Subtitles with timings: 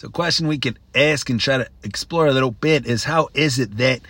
[0.00, 3.28] So, a question we could ask and try to explore a little bit is how
[3.34, 4.00] is it that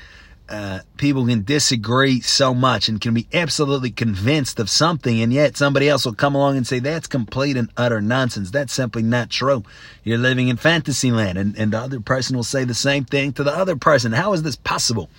[0.48, 5.56] uh, people can disagree so much and can be absolutely convinced of something, and yet
[5.56, 8.52] somebody else will come along and say that's complete and utter nonsense.
[8.52, 9.64] That's simply not true.
[10.04, 13.32] You're living in fantasy land, and, and the other person will say the same thing
[13.32, 14.12] to the other person.
[14.12, 15.10] How is this possible?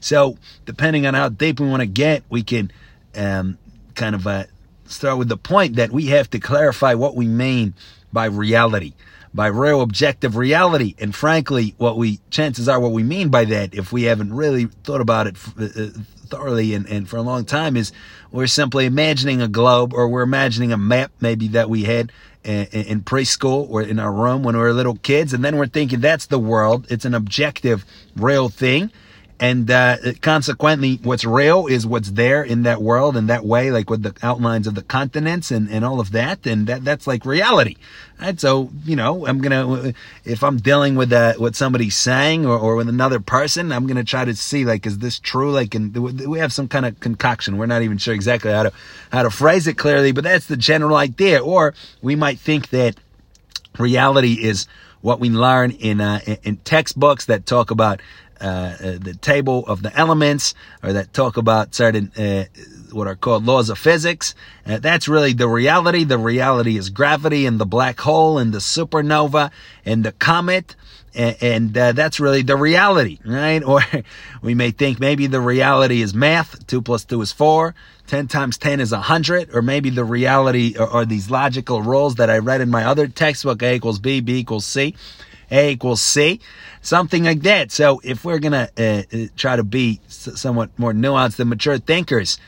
[0.00, 2.72] So, depending on how deep we want to get, we can
[3.14, 3.56] um,
[3.94, 4.46] kind of uh,
[4.86, 7.74] start with the point that we have to clarify what we mean
[8.12, 8.94] by reality
[9.34, 10.94] by real objective reality.
[10.98, 14.66] And frankly, what we, chances are what we mean by that, if we haven't really
[14.84, 15.88] thought about it uh, uh,
[16.28, 17.92] thoroughly and, and for a long time is
[18.30, 22.12] we're simply imagining a globe or we're imagining a map maybe that we had
[22.44, 25.32] in, in preschool or in our room when we were little kids.
[25.32, 26.86] And then we're thinking that's the world.
[26.90, 27.84] It's an objective,
[28.16, 28.90] real thing.
[29.40, 33.88] And uh, consequently, what's real is what's there in that world in that way, like
[33.88, 36.44] with the outlines of the continents and, and all of that.
[36.44, 37.76] And that, that's like reality.
[38.20, 38.40] Right?
[38.40, 42.58] So, you know, I'm going to, if I'm dealing with uh, what somebody's saying or,
[42.58, 45.52] or with another person, I'm going to try to see, like, is this true?
[45.52, 47.58] Like, and we have some kind of concoction.
[47.58, 48.72] We're not even sure exactly how to,
[49.12, 51.38] how to phrase it clearly, but that's the general idea.
[51.38, 52.96] Or we might think that
[53.78, 54.66] reality is
[55.00, 58.00] what we learn in, uh, in textbooks that talk about
[58.40, 62.44] uh, uh, the table of the elements or that talk about certain uh,
[62.92, 64.34] what are called laws of physics.
[64.66, 66.04] Uh, that's really the reality.
[66.04, 69.50] The reality is gravity and the black hole and the supernova
[69.84, 70.74] and the comet.
[71.14, 73.62] And, and uh, that's really the reality, right?
[73.68, 73.80] Or
[74.42, 76.66] we may think maybe the reality is math.
[76.66, 77.74] Two plus two is four.
[78.06, 79.54] 10 times 10 is 100.
[79.54, 83.06] Or maybe the reality are, are these logical rules that I read in my other
[83.06, 84.94] textbook, A equals B, B equals C.
[85.50, 86.40] A equals C,
[86.82, 87.70] something like that.
[87.72, 92.38] So if we're gonna uh, uh try to be somewhat more nuanced and mature thinkers,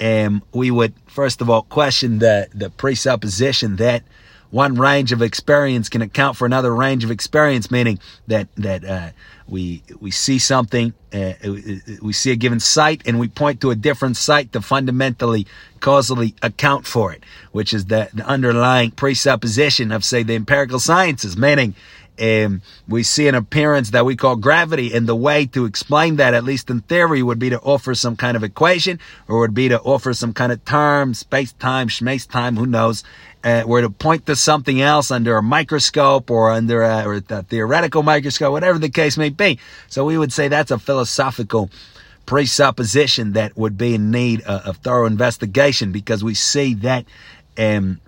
[0.00, 4.04] um, we would first of all question the the presupposition that
[4.54, 9.10] one range of experience can account for another range of experience, meaning that that uh,
[9.48, 11.32] we we see something, uh,
[12.00, 15.48] we see a given site, and we point to a different site to fundamentally
[15.80, 21.36] causally account for it, which is the, the underlying presupposition of say the empirical sciences,
[21.36, 21.74] meaning
[22.20, 26.34] um, we see an appearance that we call gravity, and the way to explain that,
[26.34, 29.68] at least in theory, would be to offer some kind of equation, or would be
[29.68, 33.02] to offer some kind of term, space time, space time, who knows,
[33.44, 37.42] uh, or to point to something else under a microscope or under a, or a
[37.42, 39.58] theoretical microscope, whatever the case may be.
[39.88, 41.70] So we would say that's a philosophical
[42.26, 47.04] presupposition that would be in need of, of thorough investigation because we see that
[47.58, 48.00] um,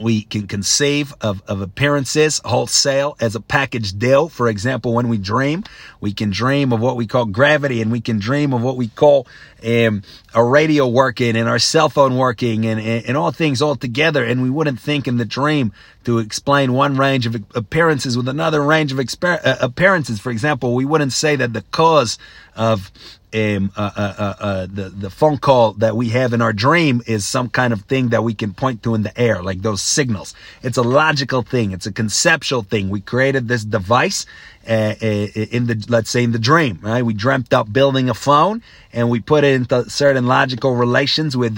[0.00, 4.28] we can conceive of, of appearances wholesale as a package deal.
[4.28, 5.64] For example, when we dream,
[6.00, 8.88] we can dream of what we call gravity and we can dream of what we
[8.88, 9.26] call
[9.64, 10.02] um,
[10.34, 14.24] a radio working and our cell phone working and, and, and all things all together.
[14.24, 15.72] And we wouldn't think in the dream
[16.04, 20.20] to explain one range of appearances with another range of exper- uh, appearances.
[20.20, 22.18] For example, we wouldn't say that the cause
[22.56, 22.90] of
[23.34, 27.02] um, uh, uh, uh, uh, the the phone call that we have in our dream
[27.06, 29.82] is some kind of thing that we can point to in the air, like those
[29.82, 30.34] signals.
[30.62, 31.72] It's a logical thing.
[31.72, 32.90] It's a conceptual thing.
[32.90, 34.26] We created this device
[34.68, 37.04] uh, uh, in the let's say in the dream, right?
[37.04, 38.62] We dreamt up building a phone,
[38.92, 41.56] and we put it into certain logical relations with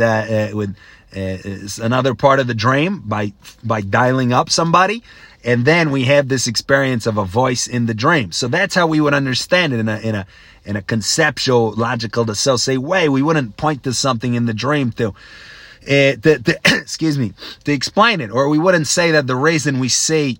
[0.54, 0.76] with
[1.80, 5.02] another part of the dream by by dialing up somebody.
[5.44, 8.32] And then we have this experience of a voice in the dream.
[8.32, 10.26] So that's how we would understand it in a, in a,
[10.64, 13.08] in a conceptual, logical, to say way.
[13.08, 15.12] We wouldn't point to something in the dream to, uh,
[15.82, 17.34] to, to excuse me,
[17.64, 18.30] to explain it.
[18.30, 20.38] Or we wouldn't say that the reason we see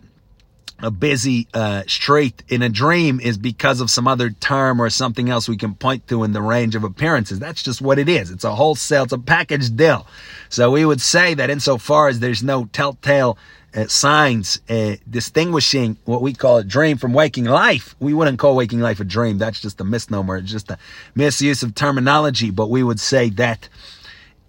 [0.80, 5.30] a busy uh, street in a dream is because of some other term or something
[5.30, 7.38] else we can point to in the range of appearances.
[7.38, 8.30] That's just what it is.
[8.30, 10.06] It's a wholesale, it's a package deal.
[10.48, 13.38] So we would say that insofar as there's no telltale
[13.74, 17.96] uh, signs uh, distinguishing what we call a dream from waking life.
[17.98, 19.38] We wouldn't call waking life a dream.
[19.38, 20.36] That's just a misnomer.
[20.36, 20.78] It's just a
[21.14, 22.50] misuse of terminology.
[22.50, 23.68] But we would say that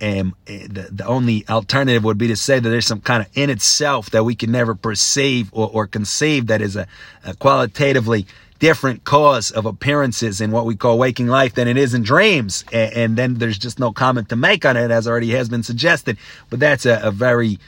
[0.01, 3.50] um, the, the only alternative would be to say that there's some kind of in
[3.50, 6.88] itself that we can never perceive or, or conceive that is a,
[7.23, 8.25] a qualitatively
[8.59, 12.64] different cause of appearances in what we call waking life than it is in dreams.
[12.72, 15.64] And, and, then there's just no comment to make on it, as already has been
[15.64, 16.17] suggested.
[16.49, 17.59] But that's a, a very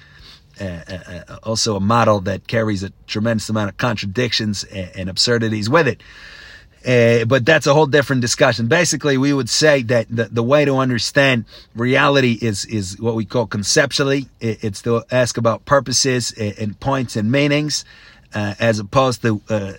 [0.60, 5.70] uh, uh, also a model that carries a tremendous amount of contradictions and, and absurdities
[5.70, 6.02] with it.
[6.88, 8.68] Uh, but that's a whole different discussion.
[8.68, 11.44] Basically, we would say that the, the way to understand
[11.76, 14.30] reality is, is what we call conceptually.
[14.40, 17.84] It, it's to ask about purposes and, and points and meanings,
[18.34, 19.74] uh, as opposed to uh,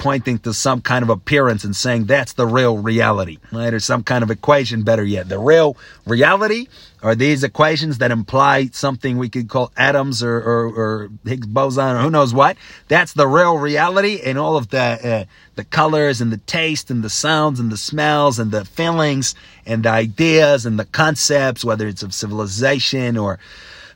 [0.00, 3.72] pointing to some kind of appearance and saying that's the real reality, right?
[3.72, 5.28] Or some kind of equation, better yet.
[5.28, 5.76] The real
[6.06, 6.68] reality
[7.02, 11.96] are these equations that imply something we could call atoms or, or, or Higgs boson
[11.96, 12.56] or who knows what.
[12.88, 15.24] That's the real reality and all of the, uh,
[15.54, 19.34] the colors and the taste and the sounds and the smells and the feelings
[19.66, 23.38] and the ideas and the concepts, whether it's of civilization or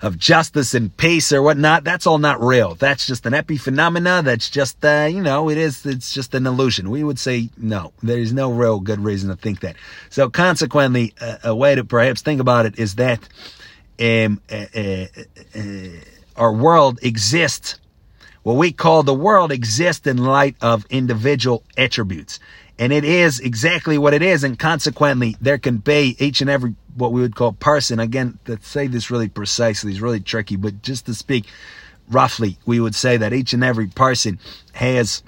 [0.04, 2.74] of justice and peace or whatnot, that's all not real.
[2.74, 4.22] That's just an epiphenomena.
[4.22, 6.90] That's just, uh, you know, it is, it's just an illusion.
[6.90, 9.76] We would say no, there's no real good reason to think that.
[10.10, 13.20] So consequently, uh, a way to perhaps think about it is that,
[14.00, 15.06] um, uh, uh,
[15.54, 15.88] uh
[16.36, 17.78] our world exists
[18.44, 22.38] what we call the world exists in light of individual attributes.
[22.78, 24.42] And it is exactly what it is.
[24.42, 28.00] And consequently, there can be each and every what we would call person.
[28.00, 31.46] Again, to say this really precisely is really tricky, but just to speak
[32.08, 34.38] roughly, we would say that each and every person
[34.72, 35.22] has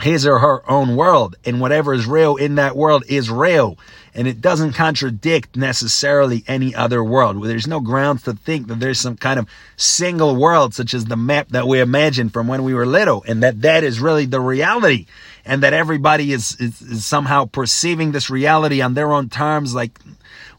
[0.00, 3.78] his or her own world and whatever is real in that world is real
[4.14, 8.78] and it doesn't contradict necessarily any other world Where there's no grounds to think that
[8.78, 12.62] there's some kind of single world such as the map that we imagined from when
[12.62, 15.06] we were little and that that is really the reality
[15.46, 19.98] and that everybody is, is, is somehow perceiving this reality on their own terms like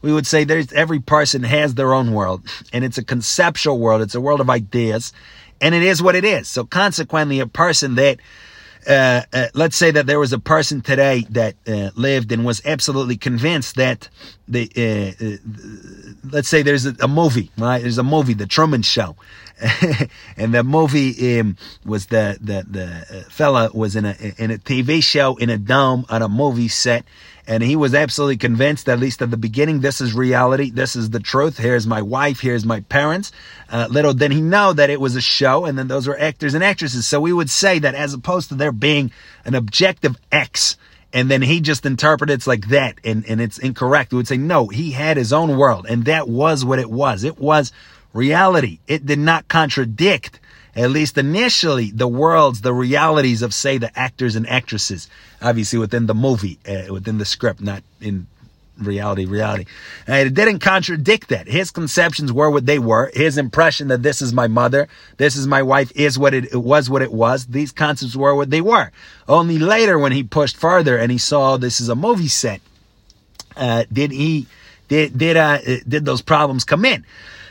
[0.02, 2.42] we would say there's every person has their own world
[2.72, 5.12] and it's a conceptual world it's a world of ideas
[5.60, 6.48] and it is what it is.
[6.48, 8.18] So consequently a person that
[8.88, 12.62] uh, uh, let's say that there was a person today that uh, lived and was
[12.64, 14.08] absolutely convinced that
[14.46, 17.82] the uh, uh, let's say there's a, a, movie right?
[17.82, 19.16] There's a movie the Truman Show
[20.36, 25.02] and the movie um, was the the the fella was in a in a TV
[25.02, 27.04] show in a dome on a movie set
[27.48, 30.70] and he was absolutely convinced, at least at the beginning, this is reality.
[30.70, 31.56] This is the truth.
[31.56, 32.40] Here's my wife.
[32.40, 33.32] Here's my parents.
[33.70, 36.52] Uh, little did he know that it was a show and then those were actors
[36.52, 37.06] and actresses.
[37.06, 39.10] So we would say that as opposed to there being
[39.46, 40.76] an objective X,
[41.10, 44.12] and then he just interprets like that and, and it's incorrect.
[44.12, 47.24] We would say, no, he had his own world and that was what it was.
[47.24, 47.72] It was
[48.12, 48.78] reality.
[48.86, 50.40] It did not contradict
[50.78, 55.08] at least initially, the worlds, the realities of, say, the actors and actresses,
[55.42, 58.28] obviously within the movie, uh, within the script, not in
[58.78, 59.66] reality, reality.
[60.06, 61.48] And it didn't contradict that.
[61.48, 63.10] His conceptions were what they were.
[63.12, 66.62] His impression that this is my mother, this is my wife, is what it, it
[66.62, 67.46] was what it was.
[67.46, 68.92] These concepts were what they were.
[69.26, 72.60] Only later, when he pushed further and he saw this is a movie set,
[73.56, 74.46] uh, did he,
[74.86, 75.58] did, did, uh,
[75.88, 77.04] did those problems come in?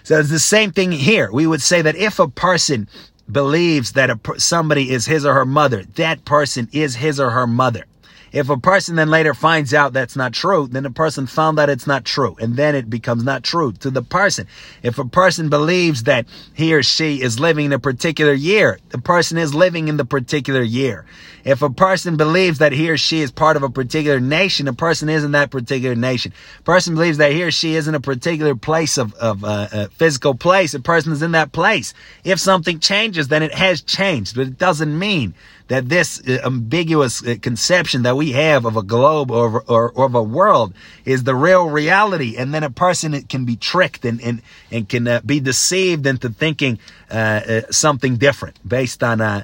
[0.07, 1.29] So it's the same thing here.
[1.33, 2.87] We would say that if a person
[3.29, 7.45] believes that a, somebody is his or her mother, that person is his or her
[7.45, 7.83] mother.
[8.31, 11.69] If a person then later finds out that's not true, then the person found that
[11.69, 12.35] it's not true.
[12.39, 14.47] And then it becomes not true to the person.
[14.83, 18.97] If a person believes that he or she is living in a particular year, the
[18.97, 21.05] person is living in the particular year.
[21.43, 24.73] If a person believes that he or she is part of a particular nation, a
[24.73, 26.33] person is in that particular nation.
[26.65, 29.87] Person believes that he or she is in a particular place of, of uh, a
[29.89, 31.93] physical place, a person is in that place.
[32.25, 35.35] If something changes, then it has changed, but it doesn't mean
[35.67, 40.05] that this uh, ambiguous uh, conception that we have of a globe or, or, or,
[40.05, 40.73] of a world
[41.05, 42.37] is the real reality.
[42.37, 44.41] And then a person can be tricked and, and,
[44.71, 46.79] and can uh, be deceived into thinking
[47.09, 49.43] uh, uh something different based on uh,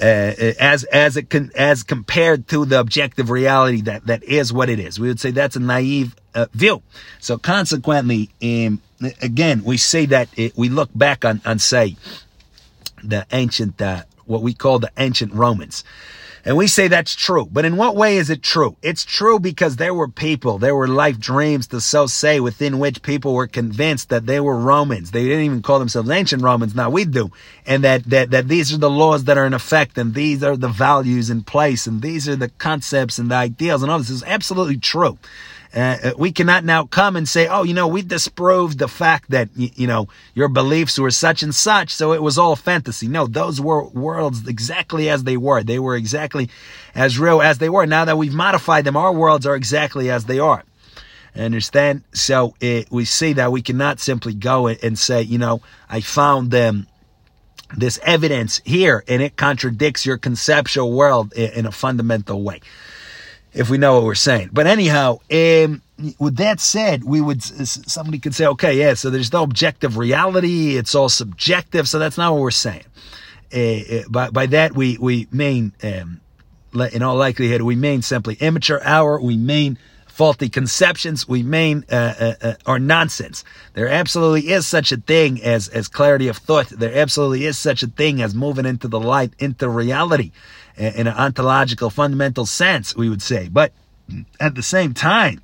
[0.00, 4.98] as as it as compared to the objective reality that that is what it is.
[4.98, 6.16] We would say that's a naive
[6.54, 6.82] view.
[7.20, 8.80] So consequently, um,
[9.20, 11.96] again, we say that it, we look back on on say
[13.04, 13.80] the ancient
[14.32, 15.84] what we call the ancient Romans.
[16.44, 17.46] And we say that's true.
[17.50, 18.76] But in what way is it true?
[18.82, 23.02] It's true because there were people, there were life dreams to so say within which
[23.02, 25.12] people were convinced that they were Romans.
[25.12, 26.74] They didn't even call themselves ancient Romans.
[26.74, 27.30] Now we do.
[27.64, 30.56] And that, that, that these are the laws that are in effect and these are
[30.56, 34.10] the values in place and these are the concepts and the ideals and all this
[34.10, 35.18] is absolutely true.
[35.74, 39.48] Uh, we cannot now come and say, oh, you know, we disproved the fact that,
[39.56, 43.08] you, you know, your beliefs were such and such, so it was all fantasy.
[43.08, 45.62] No, those were worlds exactly as they were.
[45.62, 46.50] They were exactly
[46.94, 47.86] as real as they were.
[47.86, 50.62] Now that we've modified them, our worlds are exactly as they are.
[51.34, 52.02] Understand?
[52.12, 56.50] So it, we see that we cannot simply go and say, you know, I found
[56.50, 56.86] them
[57.74, 62.60] this evidence here and it contradicts your conceptual world in, in a fundamental way
[63.54, 64.50] if we know what we're saying.
[64.52, 65.82] But anyhow, um,
[66.18, 70.76] with that said, we would somebody could say, okay, yeah, so there's no objective reality;
[70.76, 71.88] it's all subjective.
[71.88, 72.84] So that's not what we're saying.
[73.54, 76.20] Uh, uh, by by that we we mean, um,
[76.92, 79.20] in all likelihood, we mean simply immature hour.
[79.20, 79.78] We mean
[80.12, 83.44] faulty conceptions we mean uh, uh, uh, are nonsense.
[83.72, 86.68] There absolutely is such a thing as as clarity of thought.
[86.68, 90.32] There absolutely is such a thing as moving into the light, into reality,
[90.76, 92.96] in an ontological, fundamental sense.
[92.96, 93.72] We would say, but
[94.40, 95.40] at the same time,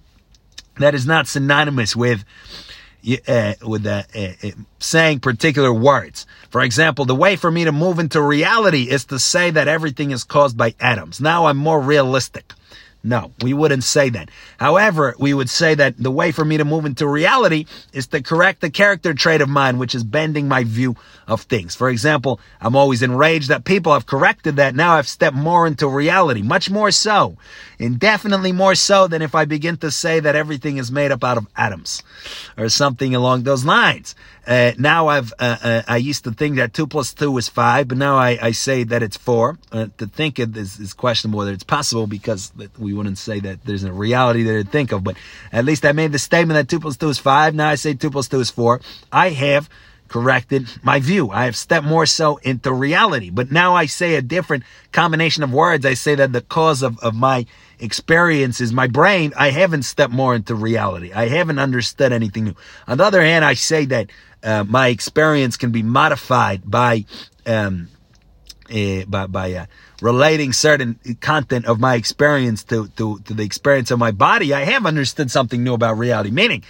[0.78, 2.25] that is not synonymous with
[3.26, 6.26] uh, with uh, uh, saying particular words.
[6.50, 10.11] For example, the way for me to move into reality is to say that everything
[10.11, 11.20] is caused by atoms.
[11.20, 12.52] Now I'm more realistic.
[13.04, 14.28] No, we wouldn't say that.
[14.58, 18.20] However, we would say that the way for me to move into reality is to
[18.20, 20.96] correct the character trait of mine, which is bending my view
[21.28, 21.76] of things.
[21.76, 24.74] For example, I'm always enraged that people have corrected that.
[24.74, 27.36] Now I've stepped more into reality, much more so,
[27.78, 31.38] indefinitely more so than if I begin to say that everything is made up out
[31.38, 32.02] of atoms
[32.56, 34.16] or something along those lines.
[34.48, 37.86] Uh, now I've, uh, uh, I used to think that two plus two is five,
[37.86, 39.58] but now I, I say that it's four.
[39.70, 43.62] Uh, to think it is, is questionable whether it's possible because we wouldn't say that
[43.66, 45.16] there's a reality there to think of, but
[45.52, 47.54] at least I made the statement that two plus two is five.
[47.54, 48.80] Now I say two plus two is four.
[49.12, 49.68] I have
[50.08, 51.30] corrected my view.
[51.30, 53.30] I have stepped more so into reality.
[53.30, 55.84] But now I say a different combination of words.
[55.86, 57.46] I say that the cause of, of my
[57.78, 59.32] experience is my brain.
[59.36, 61.12] I haven't stepped more into reality.
[61.12, 62.54] I haven't understood anything new.
[62.86, 64.10] On the other hand, I say that
[64.42, 67.04] uh, my experience can be modified by
[67.46, 67.88] um,
[68.70, 69.66] uh, by, by uh,
[70.00, 74.64] relating certain content of my experience to, to, to the experience of my body, I
[74.64, 76.30] have understood something new about reality.
[76.30, 76.62] Meaning,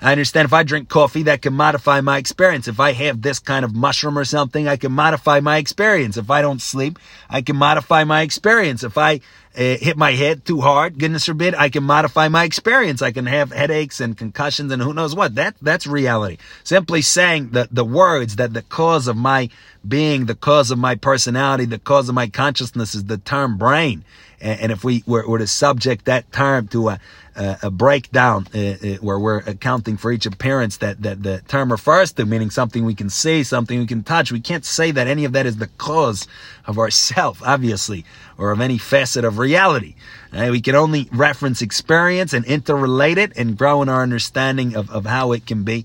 [0.00, 2.68] I understand if I drink coffee, that can modify my experience.
[2.68, 6.16] If I have this kind of mushroom or something, I can modify my experience.
[6.16, 6.98] If I don't sleep,
[7.30, 8.84] I can modify my experience.
[8.84, 9.20] If I
[9.56, 13.00] uh, hit my head too hard, goodness forbid, I can modify my experience.
[13.00, 15.34] I can have headaches and concussions and who knows what.
[15.36, 16.36] That that's reality.
[16.62, 19.48] Simply saying that the words that the cause of my
[19.86, 24.04] being, the cause of my personality, the cause of my consciousness is the term brain.
[24.40, 27.00] And, and if we were, were, to subject that term to a,
[27.34, 31.70] a, a breakdown uh, uh, where we're accounting for each appearance that, that the term
[31.70, 35.06] refers to, meaning something we can see, something we can touch, we can't say that
[35.06, 36.26] any of that is the cause
[36.66, 38.04] of ourself, obviously,
[38.38, 39.94] or of any facet of reality.
[40.32, 44.90] Uh, we can only reference experience and interrelate it and grow in our understanding of,
[44.90, 45.84] of how it can be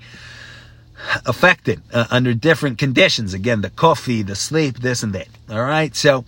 [1.26, 3.34] affected uh, under different conditions.
[3.34, 5.28] Again, the coffee, the sleep, this and that.
[5.50, 5.96] All right.
[5.96, 6.26] So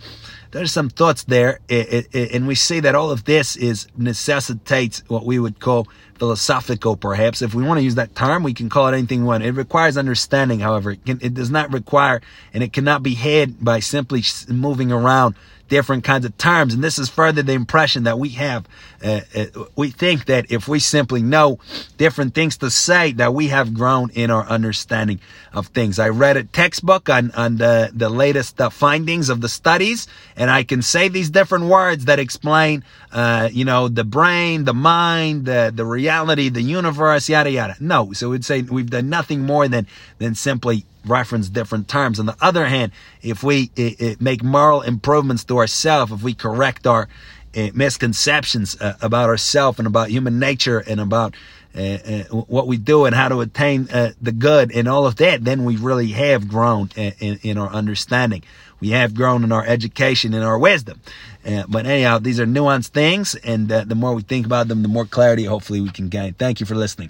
[0.51, 1.59] there's some thoughts there.
[1.67, 5.87] It, it, and we see that all of this is necessitates what we would call
[6.19, 7.41] philosophical, perhaps.
[7.41, 9.43] If we want to use that term, we can call it anything we want.
[9.43, 10.91] It requires understanding, however.
[10.91, 12.21] It, can, it does not require,
[12.53, 15.35] and it cannot be had by simply moving around
[15.73, 16.75] different kinds of terms.
[16.75, 18.67] And this is further the impression that we have.
[19.03, 21.57] Uh, uh, we think that if we simply know
[21.97, 25.19] different things to say, that we have grown in our understanding
[25.51, 25.97] of things.
[25.97, 30.51] I read a textbook on, on the, the latest uh, findings of the studies, and
[30.51, 35.45] I can say these different words that explain, uh, you know, the brain, the mind,
[35.45, 37.75] the, the reality, the universe, yada, yada.
[37.79, 38.13] No.
[38.13, 39.87] So we'd say we've done nothing more than,
[40.19, 42.19] than simply reference different terms.
[42.19, 42.91] On the other hand,
[43.22, 47.07] if we it, it make moral improvements to ourselves, if we correct our
[47.55, 51.36] uh, misconceptions uh, about ourselves and about human nature and about
[51.75, 55.15] uh, uh what we do and how to attain uh, the good and all of
[55.17, 58.43] that, then we really have grown uh, in, in, our understanding.
[58.79, 61.00] We have grown in our education and our wisdom.
[61.69, 65.05] but anyhow, these are nuanced things, and the more we think about them, the more
[65.05, 66.33] clarity hopefully we can gain.
[66.33, 67.10] Thank you for listening.